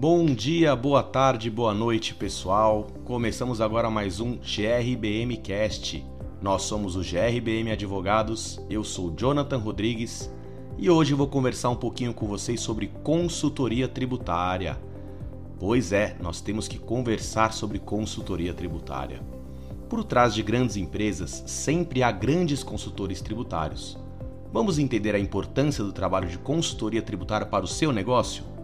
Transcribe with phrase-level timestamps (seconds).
[0.00, 2.86] Bom dia, boa tarde, boa noite, pessoal.
[3.04, 6.02] Começamos agora mais um GRBM Cast.
[6.40, 8.58] Nós somos o GRBM Advogados.
[8.70, 10.32] Eu sou Jonathan Rodrigues
[10.78, 14.80] e hoje vou conversar um pouquinho com vocês sobre consultoria tributária.
[15.58, 19.20] Pois é, nós temos que conversar sobre consultoria tributária.
[19.86, 23.98] Por trás de grandes empresas sempre há grandes consultores tributários.
[24.50, 28.59] Vamos entender a importância do trabalho de consultoria tributária para o seu negócio?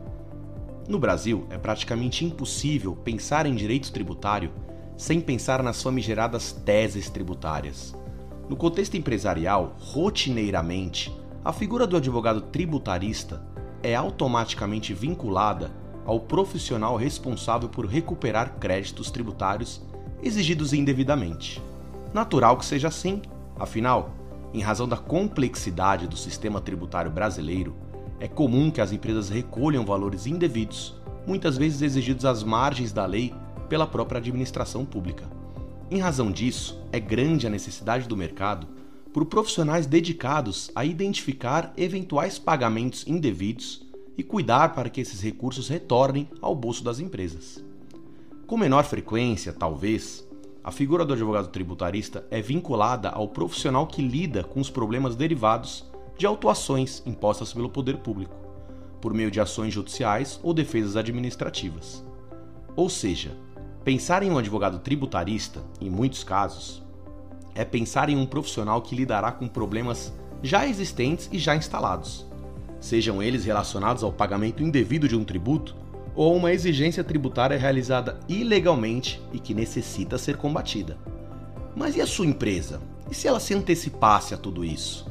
[0.88, 4.52] No Brasil, é praticamente impossível pensar em direito tributário
[4.96, 7.94] sem pensar nas famigeradas teses tributárias.
[8.48, 11.12] No contexto empresarial, rotineiramente,
[11.44, 13.44] a figura do advogado tributarista
[13.82, 15.72] é automaticamente vinculada
[16.04, 19.82] ao profissional responsável por recuperar créditos tributários
[20.22, 21.60] exigidos indevidamente.
[22.14, 23.20] Natural que seja assim,
[23.58, 24.14] afinal,
[24.54, 27.74] em razão da complexidade do sistema tributário brasileiro,
[28.20, 30.94] é comum que as empresas recolham valores indevidos,
[31.26, 33.34] muitas vezes exigidos às margens da lei
[33.68, 35.24] pela própria administração pública.
[35.90, 38.66] Em razão disso, é grande a necessidade do mercado
[39.12, 46.28] por profissionais dedicados a identificar eventuais pagamentos indevidos e cuidar para que esses recursos retornem
[46.40, 47.64] ao bolso das empresas.
[48.46, 50.26] Com menor frequência, talvez,
[50.62, 55.84] a figura do advogado tributarista é vinculada ao profissional que lida com os problemas derivados
[56.16, 58.34] de autuações impostas pelo poder público,
[59.00, 62.04] por meio de ações judiciais ou defesas administrativas.
[62.74, 63.36] Ou seja,
[63.84, 66.82] pensar em um advogado tributarista, em muitos casos,
[67.54, 72.26] é pensar em um profissional que lidará com problemas já existentes e já instalados,
[72.80, 75.74] sejam eles relacionados ao pagamento indevido de um tributo
[76.14, 80.96] ou uma exigência tributária realizada ilegalmente e que necessita ser combatida.
[81.74, 82.80] Mas e a sua empresa?
[83.10, 85.06] E se ela se antecipasse a tudo isso?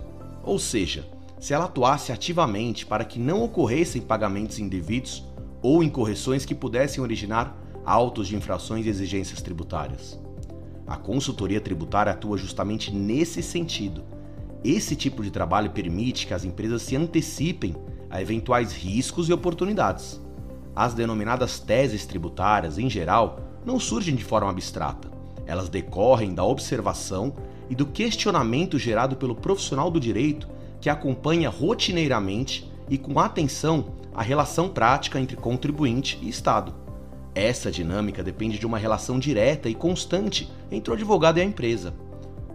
[0.46, 1.04] Ou seja,
[1.40, 5.26] se ela atuasse ativamente para que não ocorressem pagamentos indevidos
[5.62, 10.20] ou incorreções que pudessem originar autos de infrações e exigências tributárias.
[10.86, 14.04] A consultoria tributária atua justamente nesse sentido.
[14.64, 17.76] Esse tipo de trabalho permite que as empresas se antecipem
[18.08, 20.22] a eventuais riscos e oportunidades.
[20.76, 25.10] As denominadas teses tributárias, em geral, não surgem de forma abstrata.
[25.48, 27.34] Elas decorrem da observação
[27.70, 30.48] e do questionamento gerado pelo profissional do direito
[30.80, 36.74] que acompanha rotineiramente e com atenção a relação prática entre contribuinte e Estado.
[37.34, 41.94] Essa dinâmica depende de uma relação direta e constante entre o advogado e a empresa.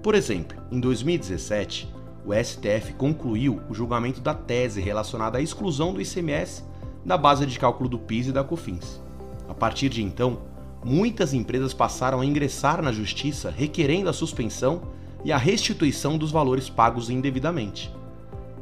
[0.02, 1.86] Por exemplo, em 2017,
[2.24, 6.64] o STF concluiu o julgamento da tese relacionada à exclusão do ICMS
[7.04, 9.00] da base de cálculo do PIS e da COFINS.
[9.48, 10.38] A partir de então,
[10.84, 14.82] muitas empresas passaram a ingressar na justiça requerendo a suspensão
[15.24, 17.92] e a restituição dos valores pagos indevidamente.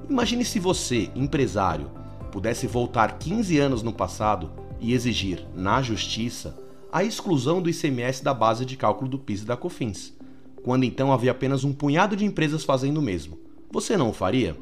[0.08, 1.90] Imagine se você, empresário,
[2.32, 6.58] pudesse voltar 15 anos no passado e exigir, na justiça,
[6.90, 10.16] a exclusão do ICMS da base de cálculo do PIS e da COFINS,
[10.62, 13.38] quando então havia apenas um punhado de empresas fazendo o mesmo.
[13.70, 14.56] Você não o faria?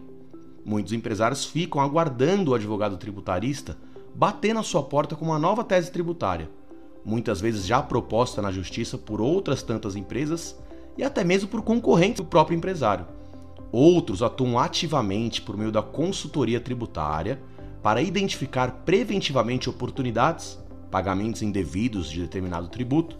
[0.64, 3.78] Muitos empresários ficam aguardando o advogado tributarista
[4.14, 6.50] bater na sua porta com uma nova tese tributária,
[7.06, 10.56] muitas vezes já proposta na justiça por outras tantas empresas
[10.98, 13.06] e até mesmo por concorrentes do próprio empresário.
[13.70, 17.40] Outros atuam ativamente por meio da consultoria tributária
[17.80, 20.58] para identificar preventivamente oportunidades,
[20.90, 23.16] pagamentos indevidos de determinado tributo,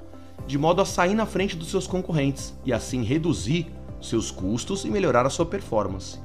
[0.49, 3.69] de modo a sair na frente dos seus concorrentes e assim reduzir
[4.01, 6.19] seus custos e melhorar a sua performance.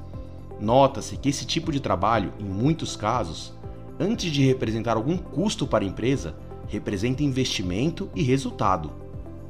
[0.60, 3.54] Nota-se que esse tipo de trabalho, em muitos casos,
[4.00, 6.36] antes de representar algum custo para a empresa,
[6.72, 8.94] representa investimento e resultado,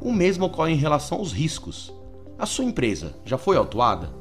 [0.02, 1.94] o mesmo ocorre em relação aos riscos.
[2.38, 4.12] A sua empresa já foi autuada?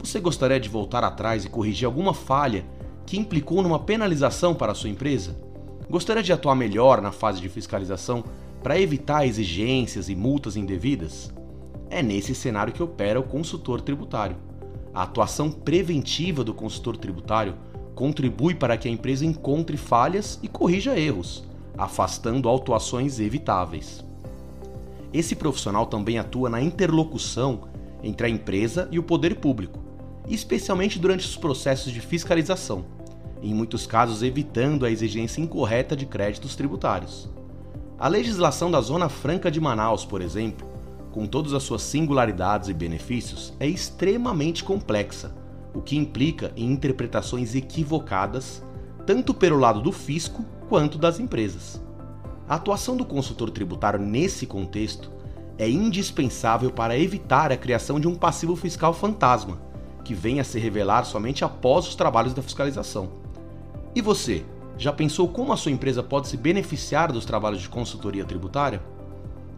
[0.00, 2.66] Você gostaria de voltar atrás e corrigir alguma falha
[3.06, 5.40] que implicou numa penalização para a sua empresa?
[5.88, 8.24] Gostaria de atuar melhor na fase de fiscalização
[8.64, 11.32] para evitar exigências e multas indevidas?
[11.88, 14.36] É nesse cenário que opera o consultor tributário.
[14.92, 17.54] A atuação preventiva do consultor tributário
[17.94, 21.44] contribui para que a empresa encontre falhas e corrija erros,
[21.80, 24.04] afastando autuações evitáveis.
[25.12, 27.62] Esse profissional também atua na interlocução
[28.02, 29.78] entre a empresa e o poder público,
[30.28, 32.84] especialmente durante os processos de fiscalização,
[33.42, 37.28] em muitos casos evitando a exigência incorreta de créditos tributários.
[37.98, 40.68] A legislação da Zona Franca de Manaus, por exemplo,
[41.10, 45.34] com todas as suas singularidades e benefícios, é extremamente complexa,
[45.74, 48.62] o que implica em interpretações equivocadas,
[49.06, 51.82] tanto pelo lado do fisco quanto das empresas.
[52.48, 55.10] A atuação do consultor tributário nesse contexto
[55.58, 59.60] é indispensável para evitar a criação de um passivo fiscal fantasma,
[60.04, 63.10] que venha a se revelar somente após os trabalhos da fiscalização.
[63.96, 64.44] E você,
[64.80, 68.82] Já pensou como a sua empresa pode se beneficiar dos trabalhos de consultoria tributária?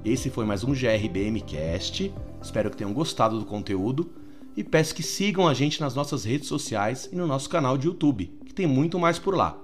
[0.05, 2.13] Esse foi mais um GRBM Cast.
[2.43, 4.11] Espero que tenham gostado do conteúdo
[4.57, 7.87] e peço que sigam a gente nas nossas redes sociais e no nosso canal de
[7.87, 9.57] YouTube, que tem muito mais por lá.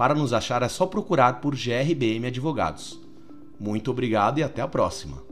[0.00, 2.98] Para nos achar é só procurar por GRBM Advogados.
[3.60, 5.29] Muito obrigado e até a próxima.